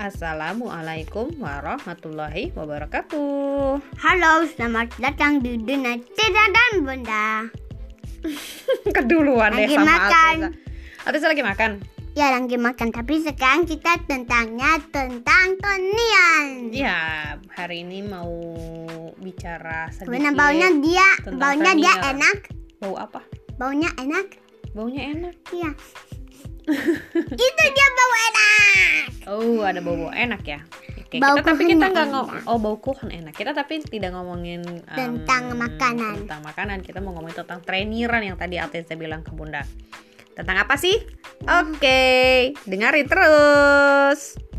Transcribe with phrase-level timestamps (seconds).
[0.00, 3.84] Assalamualaikum warahmatullahi wabarakatuh.
[4.00, 7.44] Halo, selamat datang di dunia Tita dan Bunda.
[8.96, 10.36] Keduluan deh Lagi sama makan.
[11.04, 11.84] Alteza lagi makan.
[12.16, 16.72] Ya, lagi makan, tapi sekarang kita tentangnya tentang Tonian.
[16.72, 18.32] Ya, hari ini mau
[19.20, 20.16] bicara sedikit.
[20.16, 22.16] Karena baunya dia, baunya dia Tonian.
[22.16, 22.38] enak,
[22.80, 23.20] Bau apa?
[23.60, 24.32] baunya enak.
[24.72, 25.36] Baunya enak.
[25.52, 25.76] Iya.
[27.34, 29.02] Itu dia bau enak.
[29.30, 30.60] Oh, ada bau-bau enak ya.
[31.10, 33.34] Oke, Bau kita tapi kita nggak ngomong oh bau kuhn enak.
[33.34, 36.22] Kita tapi tidak ngomongin em, Tentang makanan.
[36.22, 36.78] Tentang makanan.
[36.86, 39.66] Kita mau ngomongin tentang trainiran yang tadi Alteza bilang ke Bunda.
[40.38, 40.94] Tentang apa sih?
[41.42, 44.49] Oke, dengarin terus.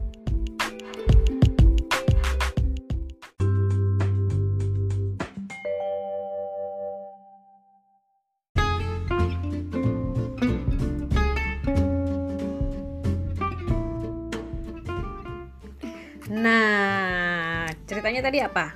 [16.32, 18.72] Nah, ceritanya tadi apa?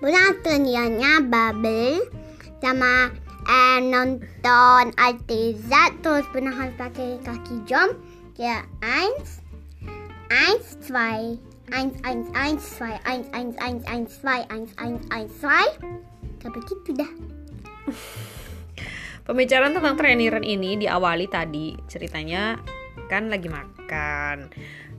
[0.00, 2.00] Bunda Toniannya Bubble
[2.64, 3.12] sama
[3.44, 7.92] eh, nonton Alteza terus Bunda harus pakai kaki jam
[8.40, 9.44] ya eins
[10.32, 11.36] eins zwei
[11.76, 15.68] eins eins eins zwei eins eins eins eins zwei eins eins eins zwei
[16.40, 17.12] tapi gitu dah
[19.28, 22.60] Pembicaraan tentang trainiran ini diawali tadi ceritanya
[23.08, 24.52] kan lagi makan.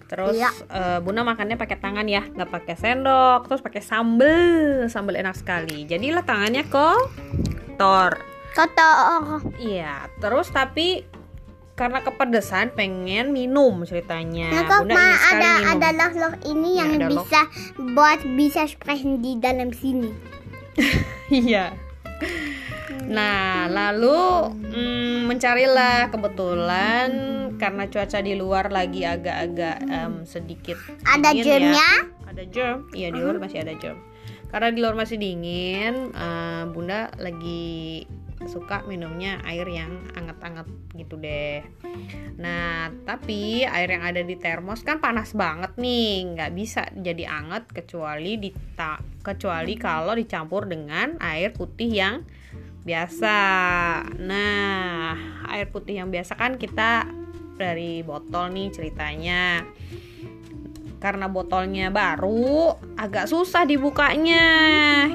[0.06, 0.50] Terus Iya.
[0.67, 3.45] eh, Bunda makannya pakai tangan ya, nggak pakai sendok.
[3.45, 4.45] Terus pakai sambel,
[4.86, 5.84] sambel enak sekali.
[5.84, 8.17] Jadilah tangannya kotor.
[8.52, 10.08] kotor Iya.
[10.16, 11.03] Terus tapi
[11.73, 14.48] karena kepedesan pengen minum ceritanya.
[14.48, 15.67] nah kok Bunda ingin sekali ada minum.
[15.67, 17.09] ada loh-loh ini Ya, yang ada loh.
[17.11, 17.42] bisa
[17.92, 20.08] buat bisa sprechen di dalam sini
[21.44, 21.76] Iya.
[23.05, 27.09] Nah, lalu mm, mencarilah kebetulan
[27.55, 30.75] karena cuaca di luar lagi agak-agak em, sedikit
[31.07, 31.43] ada ya.
[31.43, 31.89] germnya
[32.25, 33.95] Ada germ, iya di luar masih ada germ.
[34.52, 38.03] Karena di luar masih dingin, eh, Bunda lagi
[38.43, 40.67] suka minumnya air yang anget-anget
[40.99, 41.64] gitu deh.
[42.36, 47.71] Nah, tapi air yang ada di termos kan panas banget nih, nggak bisa jadi anget
[47.71, 52.15] kecuali dita kecuali kalau dicampur dengan air putih yang
[52.85, 53.37] biasa.
[54.21, 55.17] Nah,
[55.49, 57.09] air putih yang biasa kan kita
[57.57, 59.65] dari botol nih ceritanya.
[61.01, 64.45] Karena botolnya baru agak susah dibukanya.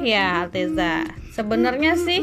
[0.03, 1.06] Ya Alteza.
[1.31, 2.20] Sebenarnya sih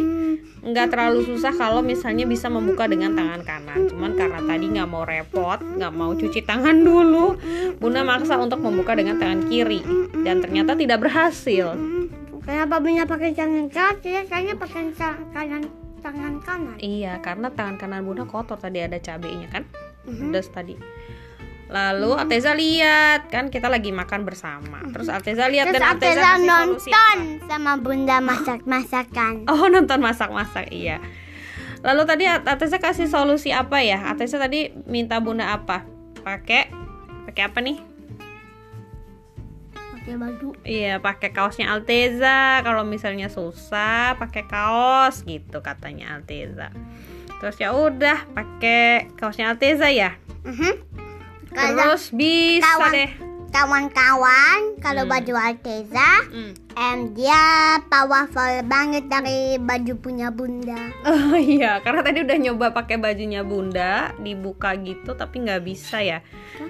[0.67, 3.87] nggak terlalu susah kalau misalnya bisa membuka dengan tangan kanan.
[3.87, 7.39] Cuman karena tadi nggak mau repot nggak mau cuci tangan dulu
[7.79, 9.79] Bunda maksa untuk membuka dengan tangan kiri.
[10.27, 11.96] Dan ternyata tidak berhasil
[12.47, 15.63] kenapa bunda pakai tangan kanan saya pakai tangan kanan
[15.99, 19.67] tangan kanan iya karena tangan kanan Bunda kotor tadi ada cabenya kan
[20.07, 20.31] Mhm.
[20.31, 20.79] pedas tadi
[21.67, 26.23] lalu Alteza lihat kan kita lagi makan bersama terus Alteza lihat Terus dan Alteza Alteza
[26.23, 29.33] kasih solusi nonton sama bunda masak-masakan.
[29.51, 31.03] Oh nonton masak-masak iya.
[31.83, 34.09] Lalu tadi Atesa kasih solusi apa ya?
[34.09, 35.83] Atesa tadi minta bunda apa?
[36.23, 36.71] Pakai
[37.27, 37.77] pakai apa nih?
[40.15, 40.55] Baju.
[40.63, 42.63] Iya pakai kaosnya Alteza.
[42.63, 46.71] Kalau misalnya susah pakai kaos gitu katanya Alteza.
[47.43, 50.15] Terus ya udah pakai kaosnya Alteza ya.
[50.47, 50.73] Mhm.
[51.51, 53.11] Kalau Terus bisa kawan- deh.
[53.49, 55.11] Kawan-kawan, kalau Hmm.
[55.11, 56.53] baju Alteza, Hmm.
[56.73, 57.41] em, dia
[57.85, 60.77] powerful banget dari baju punya bunda.
[61.03, 66.19] Oh iya, karena tadi udah nyoba pakai bajunya bunda dibuka gitu tapi nggak bisa ya.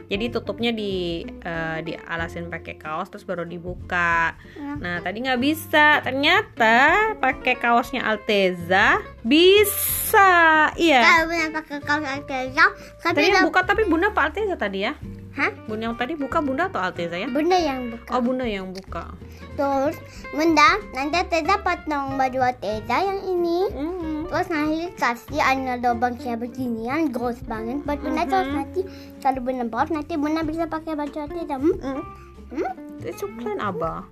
[0.07, 4.35] Jadi tutupnya di eh, dialasin pakai kaos terus baru dibuka.
[4.55, 4.73] Ya.
[4.79, 6.77] Nah tadi nggak bisa, ternyata
[7.19, 10.71] pakai kaosnya Alteza bisa.
[10.75, 11.01] Iya.
[11.03, 12.65] Kalau bunda pakai kaos Alteza,
[13.01, 14.95] tapi Tadi buka tapi bunda apa Alteza tadi ya?
[15.37, 15.53] Hah?
[15.69, 17.29] Bunda yang tadi buka bunda atau Alteza ya?
[17.29, 18.09] Bunda yang buka.
[18.09, 19.13] Oh bunda yang buka.
[19.53, 19.95] Terus,
[20.33, 23.59] bunda nanti Alteza potong baju Alteza yang ini.
[23.69, 24.25] Hmm.
[24.25, 28.25] Terus nanti kasih ada lubang kayak beginian, gross banget buat bunda.
[28.25, 28.29] Mhm.
[28.33, 28.81] Terus nanti
[29.21, 31.55] kalau bunda bawa, nanti bunda bisa pakai baju Alteza.
[31.61, 31.77] Hmm?
[31.85, 32.01] Hmm.
[32.49, 32.71] Hmm?
[33.05, 34.09] Itu keren abah.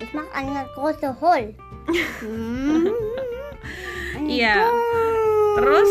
[0.00, 1.54] Ich mache eine große Hole.
[2.24, 2.88] Hmm.
[4.24, 4.72] Iya.
[5.54, 5.90] Terus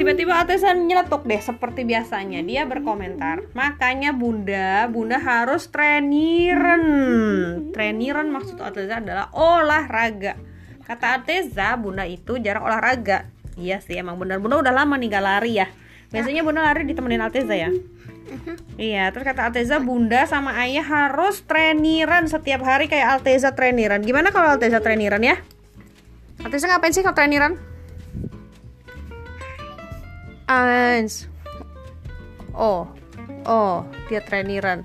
[0.00, 2.40] tiba-tiba Atesan nyeletuk deh seperti biasanya.
[2.40, 6.84] Dia berkomentar, makanya bunda, bunda harus trainiran.
[7.76, 10.40] Trainiran maksud Ateza adalah olahraga.
[10.88, 13.28] Kata Ateza, bunda itu jarang olahraga.
[13.60, 14.40] Iya sih, emang benar.
[14.40, 15.68] Bunda udah lama nih gak lari ya.
[16.08, 17.68] Biasanya bunda lari ditemenin Alteza ya.
[18.80, 24.00] Iya, terus kata Alteza, bunda sama ayah harus trainiran setiap hari kayak Alteza trainiran.
[24.00, 25.36] Gimana kalau Alteza trainiran ya?
[26.40, 27.60] Alteza ngapain sih kalau trainiran?
[30.50, 31.30] Eins.
[32.50, 32.90] Oh,
[33.46, 34.82] oh, dia trainiran.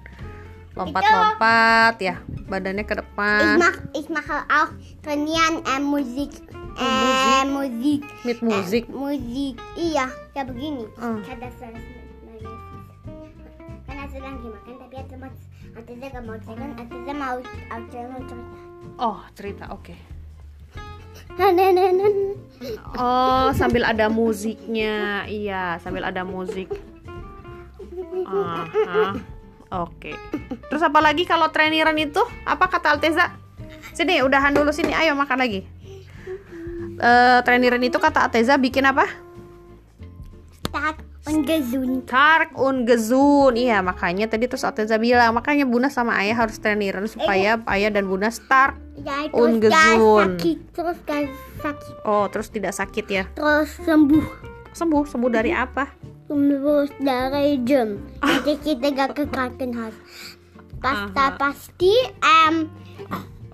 [0.75, 2.19] lompat-lompat ya
[2.51, 6.43] badannya ke Ich depan mach, ich mache auch trainieren äh, Musik.
[6.75, 8.03] Äh, Musik.
[8.27, 9.55] mit musik Musik.
[9.79, 10.83] Iya, ya begini.
[10.99, 11.15] Oh.
[11.23, 13.87] Kan das alles mit meinen Füßen.
[13.87, 14.11] Kan das
[15.75, 16.39] tapi mau mau
[17.11, 18.35] mau mau
[18.95, 19.95] oh cerita oke
[21.35, 21.51] nah.
[22.97, 26.71] Oh sambil ada musiknya iya sambil ada musik.
[28.25, 29.15] Aha.
[29.85, 30.11] oke.
[30.71, 32.19] Terus apa lagi kalau trainiran itu?
[32.43, 33.31] Apa kata Alteza?
[33.93, 34.91] Sini udahan dulu sini.
[34.91, 35.61] Ayo makan lagi.
[36.99, 39.05] Eh trainiran itu kata Alteza bikin apa?
[40.65, 41.04] Stark
[42.05, 47.09] Tark und gesund Iya makanya tadi terus Alteza bilang Makanya Bunda sama Ayah harus trainiran
[47.09, 50.39] Supaya Ayah dan Bunda start gak gesund.
[50.39, 51.25] sakit, terus gak
[51.59, 54.25] sakit, Oh terus tidak sakit ya terus sembuh.
[54.71, 55.89] Sembuh Sembuh dari apa
[56.25, 58.01] Terus dari jam.
[58.25, 59.93] Jadi kita gak ke Krankenhaus.
[60.81, 62.65] Pasta pasti em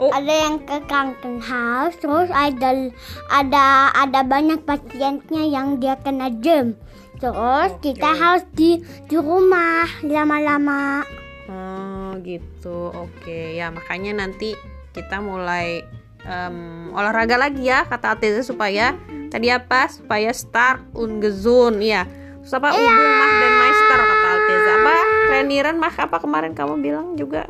[0.01, 0.09] Oh.
[0.09, 2.89] ada yang ke Krankenhaus, terus ada
[3.29, 6.73] ada ada banyak pasiennya yang dia kena jam.
[7.21, 11.05] Terus kita harus di di rumah lama-lama.
[11.45, 12.89] Oh gitu.
[12.91, 13.53] Oke.
[13.53, 14.55] Ya makanya nanti
[14.91, 15.83] Kita mulai
[16.23, 16.57] em,
[16.91, 18.95] Olahraga lagi ya Kata Alteza supaya
[19.27, 19.87] Tadi apa?
[19.87, 22.07] Supaya start und gesund Iya.
[22.41, 22.71] Terus apa?
[22.71, 24.95] Übung mach den Meister Kata Alteza Apa?
[25.27, 27.47] Trainiran mah Apa kemarin kamu bilang juga?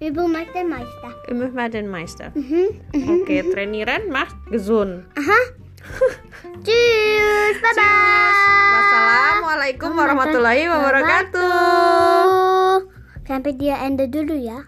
[0.00, 1.12] Übung Meister Meister.
[1.52, 2.66] Mach den Meister Mhm.
[3.20, 5.04] Oke, trainiran mah gesund.
[5.12, 5.40] Aha.
[6.64, 8.19] Tschüss, bye bye.
[9.70, 11.46] Wassalamualaikum warahmatullahi wabarakatuh.
[13.22, 14.66] Sampai dia ende dulu ya.